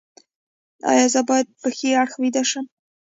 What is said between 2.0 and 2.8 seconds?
اړخ ویده شم؟